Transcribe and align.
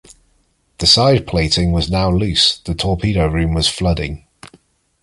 The 0.79 0.87
side 0.87 1.27
plating 1.27 1.73
was 1.73 1.91
now 1.91 2.09
loose, 2.09 2.57
the 2.57 2.73
torpedo 2.73 3.27
room 3.27 3.53
was 3.53 3.67
flooding. 3.67 4.25